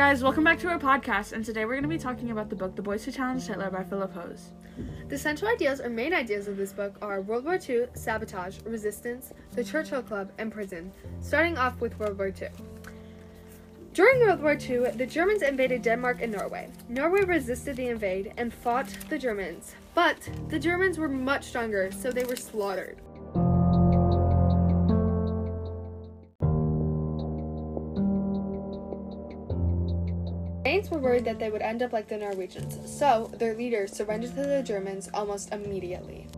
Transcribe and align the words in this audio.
guys, 0.00 0.22
welcome 0.22 0.42
back 0.42 0.58
to 0.58 0.66
our 0.66 0.78
podcast, 0.78 1.32
and 1.32 1.44
today 1.44 1.66
we're 1.66 1.74
going 1.74 1.82
to 1.82 1.88
be 1.88 1.98
talking 1.98 2.30
about 2.30 2.48
the 2.48 2.56
book 2.56 2.74
The 2.74 2.80
Boys 2.80 3.04
Who 3.04 3.12
Challenged 3.12 3.46
Hitler 3.46 3.68
by 3.68 3.84
Phillip 3.84 4.14
Hoose. 4.14 4.52
The 5.10 5.18
central 5.18 5.50
ideas 5.50 5.78
or 5.78 5.90
main 5.90 6.14
ideas 6.14 6.48
of 6.48 6.56
this 6.56 6.72
book 6.72 6.94
are 7.02 7.20
World 7.20 7.44
War 7.44 7.58
II, 7.68 7.84
sabotage, 7.92 8.60
resistance, 8.64 9.34
the 9.52 9.62
Churchill 9.62 10.02
Club, 10.02 10.32
and 10.38 10.50
prison, 10.50 10.90
starting 11.20 11.58
off 11.58 11.78
with 11.82 11.98
World 11.98 12.16
War 12.16 12.28
II. 12.28 12.48
During 13.92 14.20
World 14.20 14.40
War 14.40 14.54
II, 14.58 14.92
the 14.92 15.04
Germans 15.04 15.42
invaded 15.42 15.82
Denmark 15.82 16.22
and 16.22 16.32
Norway. 16.32 16.70
Norway 16.88 17.24
resisted 17.24 17.76
the 17.76 17.88
invade 17.88 18.32
and 18.38 18.54
fought 18.54 18.88
the 19.10 19.18
Germans, 19.18 19.74
but 19.94 20.16
the 20.48 20.58
Germans 20.58 20.96
were 20.96 21.10
much 21.10 21.44
stronger, 21.44 21.90
so 21.92 22.10
they 22.10 22.24
were 22.24 22.36
slaughtered. 22.36 22.96
Danes 30.70 30.88
were 30.88 31.00
worried 31.00 31.24
that 31.24 31.40
they 31.40 31.50
would 31.50 31.62
end 31.62 31.82
up 31.82 31.92
like 31.92 32.06
the 32.06 32.16
Norwegians, 32.16 32.78
so 32.88 33.28
their 33.38 33.54
leaders 33.54 33.90
surrendered 33.90 34.36
to 34.36 34.42
the 34.44 34.62
Germans 34.62 35.10
almost 35.12 35.52
immediately. 35.52 36.28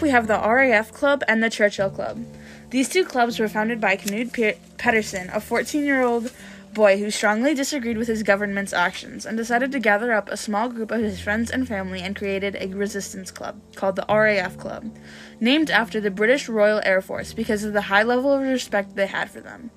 We 0.00 0.10
have 0.10 0.28
the 0.28 0.38
RAF 0.38 0.92
Club 0.92 1.24
and 1.26 1.42
the 1.42 1.50
Churchill 1.50 1.90
Club. 1.90 2.24
These 2.70 2.88
two 2.90 3.04
clubs 3.04 3.40
were 3.40 3.48
founded 3.48 3.80
by 3.80 3.96
Knud 3.96 4.32
Pe- 4.32 4.58
Pedersen, 4.78 5.30
a 5.32 5.40
14 5.40 5.84
year 5.84 6.02
old 6.02 6.30
boy 6.74 6.98
who 6.98 7.10
strongly 7.10 7.54
disagreed 7.54 7.98
with 7.98 8.08
his 8.08 8.22
government's 8.22 8.72
actions 8.72 9.26
and 9.26 9.36
decided 9.36 9.70
to 9.72 9.78
gather 9.78 10.12
up 10.12 10.28
a 10.28 10.36
small 10.36 10.68
group 10.68 10.90
of 10.90 11.00
his 11.00 11.20
friends 11.20 11.50
and 11.50 11.68
family 11.68 12.00
and 12.00 12.16
created 12.16 12.56
a 12.58 12.68
resistance 12.68 13.30
club 13.30 13.60
called 13.74 13.96
the 13.96 14.06
RAF 14.08 14.56
Club, 14.56 14.94
named 15.40 15.70
after 15.70 16.00
the 16.00 16.10
British 16.10 16.48
Royal 16.48 16.80
Air 16.84 17.02
Force 17.02 17.32
because 17.34 17.64
of 17.64 17.72
the 17.72 17.82
high 17.82 18.02
level 18.02 18.32
of 18.32 18.42
respect 18.42 18.94
they 18.94 19.06
had 19.06 19.30
for 19.30 19.40
them. 19.40 19.70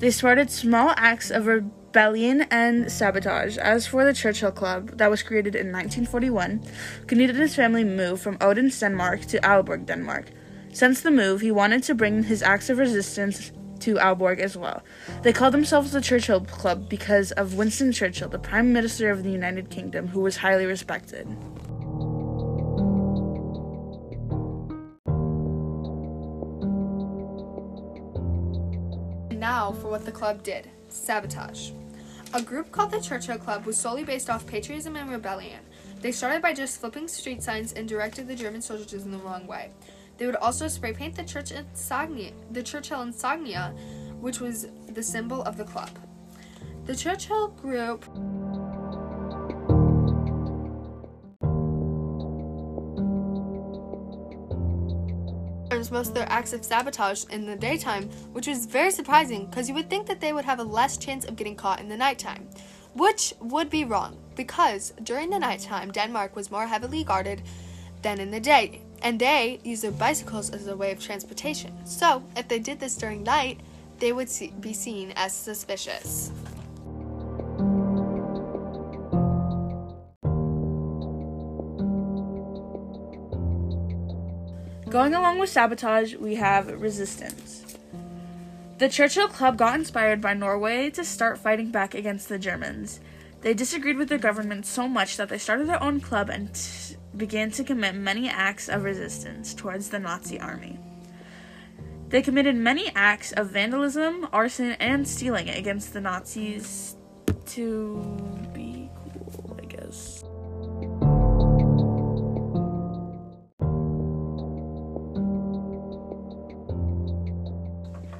They 0.00 0.10
started 0.10 0.50
small 0.50 0.94
acts 0.96 1.30
of 1.30 1.46
rebellion 1.46 2.42
and 2.50 2.90
sabotage. 2.90 3.58
As 3.58 3.86
for 3.86 4.04
the 4.04 4.14
Churchill 4.14 4.52
Club, 4.52 4.98
that 4.98 5.10
was 5.10 5.22
created 5.22 5.54
in 5.54 5.72
1941, 5.72 6.60
Knud 7.06 7.30
and 7.30 7.38
his 7.38 7.56
family 7.56 7.84
moved 7.84 8.22
from 8.22 8.38
Odense, 8.40 8.78
Denmark 8.78 9.22
to 9.26 9.40
Aalborg, 9.40 9.86
Denmark. 9.86 10.26
Since 10.72 11.00
the 11.00 11.10
move, 11.10 11.40
he 11.40 11.50
wanted 11.50 11.82
to 11.84 11.94
bring 11.94 12.24
his 12.24 12.42
acts 12.42 12.70
of 12.70 12.78
resistance 12.78 13.50
to 13.80 13.94
Aalborg 13.94 14.38
as 14.38 14.56
well. 14.56 14.82
They 15.22 15.32
called 15.32 15.54
themselves 15.54 15.92
the 15.92 16.00
Churchill 16.00 16.40
Club 16.40 16.88
because 16.88 17.32
of 17.32 17.54
Winston 17.54 17.92
Churchill, 17.92 18.28
the 18.28 18.38
Prime 18.38 18.72
Minister 18.72 19.10
of 19.10 19.22
the 19.22 19.30
United 19.30 19.70
Kingdom, 19.70 20.08
who 20.08 20.20
was 20.20 20.36
highly 20.36 20.66
respected. 20.66 21.26
Now 29.32 29.72
for 29.72 29.88
what 29.88 30.04
the 30.04 30.12
club 30.12 30.42
did 30.42 30.68
sabotage. 30.88 31.70
A 32.34 32.42
group 32.42 32.70
called 32.72 32.90
the 32.90 33.00
Churchill 33.00 33.38
Club 33.38 33.64
was 33.64 33.78
solely 33.78 34.04
based 34.04 34.28
off 34.28 34.46
patriotism 34.46 34.96
and 34.96 35.10
rebellion. 35.10 35.60
They 36.02 36.12
started 36.12 36.42
by 36.42 36.52
just 36.52 36.78
flipping 36.78 37.08
street 37.08 37.42
signs 37.42 37.72
and 37.72 37.88
directed 37.88 38.28
the 38.28 38.34
German 38.34 38.60
soldiers 38.60 39.04
in 39.04 39.10
the 39.10 39.18
wrong 39.18 39.46
way. 39.46 39.70
They 40.18 40.26
would 40.26 40.36
also 40.36 40.68
spray 40.68 40.92
paint 40.92 41.14
the 41.14 41.24
church 41.24 41.52
insignia, 41.52 42.32
the 42.50 42.62
Churchill 42.62 43.02
insignia, 43.02 43.74
which 44.20 44.40
was 44.40 44.66
the 44.88 45.02
symbol 45.02 45.42
of 45.42 45.56
the 45.56 45.64
club. 45.64 45.90
The 46.86 46.96
Churchill 46.96 47.48
group 47.48 48.04
most 55.90 56.08
of 56.08 56.14
their 56.14 56.28
acts 56.28 56.52
of 56.52 56.64
sabotage 56.64 57.24
in 57.30 57.46
the 57.46 57.56
daytime, 57.56 58.08
which 58.32 58.46
was 58.46 58.66
very 58.66 58.90
surprising 58.90 59.46
because 59.46 59.68
you 59.68 59.74
would 59.74 59.88
think 59.88 60.06
that 60.06 60.20
they 60.20 60.32
would 60.32 60.44
have 60.44 60.58
a 60.58 60.64
less 60.64 60.96
chance 60.96 61.24
of 61.24 61.36
getting 61.36 61.54
caught 61.56 61.80
in 61.80 61.88
the 61.88 61.96
nighttime. 61.96 62.48
Which 62.94 63.34
would 63.40 63.70
be 63.70 63.84
wrong 63.84 64.18
because 64.34 64.92
during 65.02 65.30
the 65.30 65.38
nighttime, 65.38 65.90
Denmark 65.92 66.34
was 66.34 66.50
more 66.50 66.66
heavily 66.66 67.04
guarded 67.04 67.42
than 68.02 68.20
in 68.20 68.30
the 68.30 68.40
day, 68.40 68.82
and 69.02 69.18
they 69.18 69.60
use 69.64 69.80
their 69.80 69.90
bicycles 69.90 70.50
as 70.50 70.66
a 70.66 70.76
way 70.76 70.90
of 70.92 71.00
transportation. 71.00 71.72
So, 71.86 72.22
if 72.36 72.48
they 72.48 72.58
did 72.58 72.80
this 72.80 72.96
during 72.96 73.22
night, 73.22 73.60
they 73.98 74.12
would 74.12 74.28
see, 74.28 74.52
be 74.60 74.72
seen 74.72 75.12
as 75.16 75.32
suspicious. 75.32 76.30
Going 84.88 85.14
along 85.14 85.38
with 85.38 85.50
sabotage, 85.50 86.14
we 86.14 86.36
have 86.36 86.80
resistance. 86.80 87.76
The 88.78 88.88
Churchill 88.88 89.28
Club 89.28 89.58
got 89.58 89.74
inspired 89.74 90.20
by 90.20 90.34
Norway 90.34 90.88
to 90.90 91.04
start 91.04 91.38
fighting 91.38 91.70
back 91.70 91.94
against 91.94 92.28
the 92.28 92.38
Germans. 92.38 93.00
They 93.42 93.52
disagreed 93.52 93.98
with 93.98 94.08
the 94.08 94.18
government 94.18 94.66
so 94.66 94.88
much 94.88 95.16
that 95.16 95.28
they 95.28 95.38
started 95.38 95.68
their 95.68 95.82
own 95.82 96.00
club 96.00 96.30
and 96.30 96.54
t- 96.54 96.96
began 97.16 97.50
to 97.52 97.64
commit 97.64 97.94
many 97.94 98.28
acts 98.28 98.68
of 98.68 98.84
resistance 98.84 99.54
towards 99.54 99.90
the 99.90 99.98
Nazi 99.98 100.38
army. 100.40 100.78
They 102.08 102.22
committed 102.22 102.56
many 102.56 102.90
acts 102.94 103.32
of 103.32 103.50
vandalism, 103.50 104.28
arson, 104.32 104.72
and 104.72 105.06
stealing 105.06 105.50
against 105.50 105.92
the 105.92 106.00
Nazis 106.00 106.96
to 107.46 108.00
be 108.54 108.90
cool, 109.30 109.58
I 109.62 109.66
guess. 109.66 110.24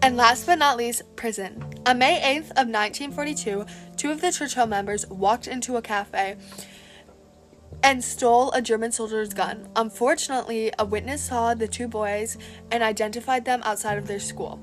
And 0.03 0.16
last 0.16 0.47
but 0.47 0.59
not 0.59 0.77
least, 0.77 1.03
prison. 1.16 1.65
On 1.87 1.98
May 1.98 2.21
8th 2.21 2.50
of 2.50 2.69
1942, 2.69 3.65
two 3.97 4.10
of 4.10 4.21
the 4.21 4.31
Churchill 4.31 4.66
members 4.66 5.06
walked 5.09 5.47
into 5.47 5.77
a 5.77 5.82
cafe 5.82 6.37
and 7.83 8.03
stole 8.03 8.50
a 8.53 8.62
German 8.62 8.93
soldier's 8.93 9.33
gun. 9.33 9.69
Unfortunately, 9.77 10.72
a 10.78 10.84
witness 10.84 11.22
saw 11.22 11.55
the 11.55 11.69
two 11.69 11.89
boys 11.89 12.37
and 12.71 12.83
identified 12.83 13.44
them 13.44 13.62
outside 13.65 13.99
of 13.99 14.06
their 14.06 14.21
school. 14.21 14.61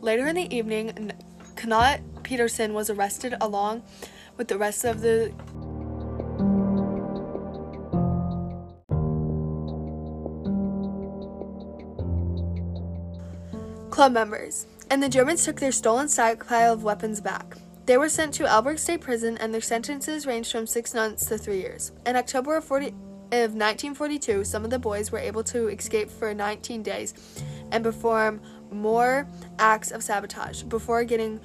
Later 0.00 0.26
in 0.26 0.36
the 0.36 0.54
evening, 0.54 1.12
Knud 1.56 2.00
Pedersen 2.22 2.74
was 2.74 2.90
arrested 2.90 3.34
along 3.40 3.82
with 4.36 4.48
the 4.48 4.58
rest 4.58 4.84
of 4.84 5.00
the 5.00 5.32
club 13.90 14.12
members, 14.12 14.66
and 14.88 15.02
the 15.02 15.08
Germans 15.08 15.44
took 15.44 15.60
their 15.60 15.72
stolen 15.72 16.08
stockpile 16.08 16.72
of 16.72 16.82
weapons 16.82 17.20
back. 17.20 17.56
They 17.90 17.96
were 17.96 18.08
sent 18.08 18.34
to 18.34 18.44
Aalborg 18.44 18.78
State 18.78 19.00
Prison, 19.00 19.36
and 19.38 19.52
their 19.52 19.60
sentences 19.60 20.24
ranged 20.24 20.52
from 20.52 20.64
six 20.64 20.94
months 20.94 21.26
to 21.26 21.36
three 21.36 21.58
years. 21.58 21.90
In 22.06 22.14
October 22.14 22.56
of, 22.56 22.62
40, 22.62 22.86
of 22.86 23.50
1942, 23.56 24.44
some 24.44 24.62
of 24.62 24.70
the 24.70 24.78
boys 24.78 25.10
were 25.10 25.18
able 25.18 25.42
to 25.42 25.66
escape 25.66 26.08
for 26.08 26.32
19 26.32 26.84
days 26.84 27.14
and 27.72 27.82
perform 27.82 28.40
more 28.70 29.26
acts 29.58 29.90
of 29.90 30.04
sabotage 30.04 30.62
before 30.62 31.02
getting 31.02 31.40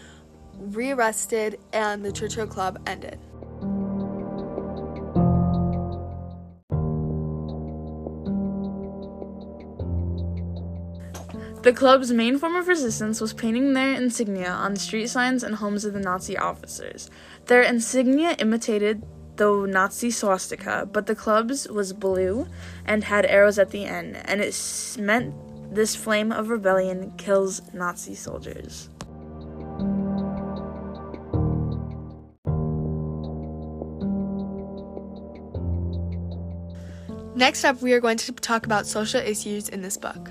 rearrested, 0.54 1.58
and 1.74 2.06
the 2.06 2.12
Churchill 2.12 2.46
Club 2.46 2.80
ended. 2.86 3.18
The 11.66 11.74
club's 11.74 12.12
main 12.12 12.38
form 12.38 12.56
of 12.56 12.68
resistance 12.68 13.20
was 13.20 13.34
painting 13.34 13.74
their 13.74 13.92
insignia 13.96 14.52
on 14.52 14.76
street 14.76 15.08
signs 15.08 15.42
and 15.42 15.56
homes 15.56 15.84
of 15.84 15.94
the 15.94 16.00
Nazi 16.00 16.38
officers. 16.38 17.10
Their 17.48 17.64
insignia 17.64 18.36
imitated 18.38 19.02
the 19.38 19.66
Nazi 19.66 20.12
swastika, 20.12 20.88
but 20.94 21.08
the 21.08 21.16
club's 21.16 21.68
was 21.68 21.92
blue 21.92 22.46
and 22.86 23.04
had 23.04 23.26
arrows 23.26 23.58
at 23.58 23.72
the 23.72 23.84
end, 23.84 24.16
and 24.26 24.42
it 24.42 24.56
meant 25.00 25.34
this 25.74 25.96
flame 25.96 26.32
of 26.32 26.50
rebellion 26.50 27.12
kills 27.18 27.64
Nazi 27.74 28.14
soldiers. 28.14 28.92
Next 37.36 37.64
up, 37.64 37.82
we 37.82 37.94
are 37.94 38.00
going 38.00 38.18
to 38.18 38.32
talk 38.34 38.68
about 38.68 38.86
social 38.86 39.20
issues 39.20 39.68
in 39.68 39.82
this 39.82 39.98
book. 39.98 40.30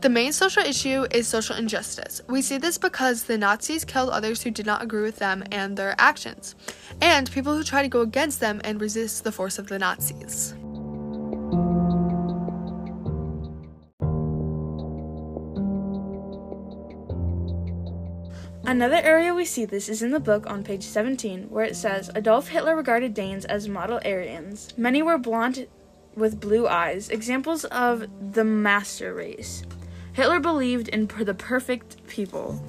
The 0.00 0.08
main 0.08 0.32
social 0.32 0.62
issue 0.62 1.06
is 1.10 1.28
social 1.28 1.56
injustice. 1.56 2.22
We 2.26 2.40
see 2.40 2.56
this 2.56 2.78
because 2.78 3.24
the 3.24 3.36
Nazis 3.36 3.84
killed 3.84 4.08
others 4.08 4.42
who 4.42 4.50
did 4.50 4.64
not 4.64 4.82
agree 4.82 5.02
with 5.02 5.16
them 5.16 5.44
and 5.52 5.76
their 5.76 5.94
actions, 5.98 6.54
and 7.02 7.30
people 7.30 7.54
who 7.54 7.62
try 7.62 7.82
to 7.82 7.88
go 7.88 8.00
against 8.00 8.40
them 8.40 8.62
and 8.64 8.80
resist 8.80 9.24
the 9.24 9.32
force 9.32 9.58
of 9.58 9.66
the 9.66 9.78
Nazis. 9.78 10.54
Another 18.64 19.02
area 19.02 19.34
we 19.34 19.44
see 19.44 19.66
this 19.66 19.90
is 19.90 20.02
in 20.02 20.12
the 20.12 20.20
book 20.20 20.48
on 20.48 20.64
page 20.64 20.84
17, 20.84 21.50
where 21.50 21.66
it 21.66 21.76
says 21.76 22.10
Adolf 22.16 22.48
Hitler 22.48 22.74
regarded 22.74 23.12
Danes 23.12 23.44
as 23.44 23.68
model 23.68 24.00
Aryans. 24.06 24.72
Many 24.78 25.02
were 25.02 25.18
blonde 25.18 25.66
with 26.14 26.40
blue 26.40 26.66
eyes, 26.66 27.10
examples 27.10 27.66
of 27.66 28.06
the 28.32 28.44
master 28.44 29.12
race. 29.12 29.62
Hitler 30.12 30.40
believed 30.40 30.88
in 30.88 31.06
the 31.06 31.34
perfect 31.34 32.06
people. 32.06 32.60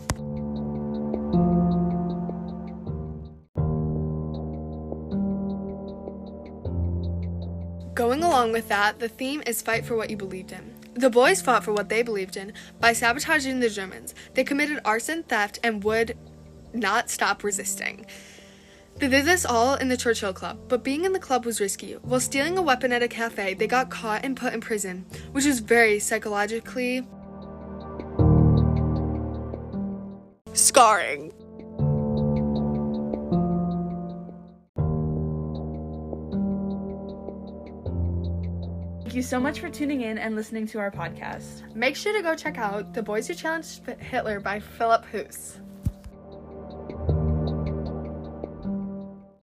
Going 7.94 8.24
along 8.24 8.52
with 8.52 8.68
that, 8.70 9.00
the 9.00 9.10
theme 9.10 9.44
is 9.46 9.62
fight 9.62 9.86
for 9.86 9.96
what 9.96 10.10
you 10.10 10.18
believed 10.18 10.52
in. 10.52 10.74
The 10.94 11.10
boys 11.10 11.42
fought 11.42 11.64
for 11.64 11.72
what 11.72 11.90
they 11.90 12.02
believed 12.02 12.36
in 12.38 12.54
by 12.80 12.94
sabotaging 12.94 13.60
the 13.60 13.70
Germans. 13.70 14.14
They 14.34 14.44
committed 14.44 14.80
arson, 14.84 15.24
theft, 15.24 15.60
and 15.64 15.84
would 15.84 16.18
not 16.74 17.10
stop 17.10 17.44
resisting. 17.44 18.06
They 18.98 19.08
did 19.08 19.26
this 19.26 19.46
all 19.46 19.76
in 19.76 19.88
the 19.88 19.98
Churchill 19.98 20.34
Club, 20.34 20.60
but 20.68 20.84
being 20.84 21.06
in 21.06 21.14
the 21.14 21.20
club 21.20 21.46
was 21.46 21.60
risky. 21.60 21.94
While 21.94 22.20
stealing 22.20 22.58
a 22.58 22.62
weapon 22.62 22.92
at 22.92 23.04
a 23.04 23.08
cafe, 23.08 23.54
they 23.54 23.68
got 23.68 23.90
caught 23.90 24.24
and 24.24 24.38
put 24.38 24.54
in 24.54 24.62
prison, 24.62 25.06
which 25.32 25.46
was 25.46 25.60
very 25.60 26.00
psychologically 26.00 27.08
scarring. 30.62 31.32
Thank 39.12 39.18
you 39.18 39.24
so 39.24 39.42
much 39.42 39.60
for 39.60 39.70
tuning 39.70 40.02
in 40.02 40.18
and 40.18 40.38
listening 40.38 40.66
to 40.68 40.80
our 40.80 40.90
podcast. 40.90 41.76
Make 41.76 41.98
sure 41.98 42.14
to 42.14 42.22
go 42.22 42.34
check 42.34 42.58
out 42.58 42.94
The 42.94 43.04
Boys 43.04 43.28
Who 43.28 43.34
Challenged 43.34 43.86
Hitler 44.00 44.40
by 44.40 44.62
Phillip 44.62 45.04
Hoose. 45.12 45.61